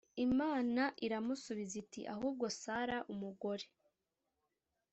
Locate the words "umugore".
3.13-3.65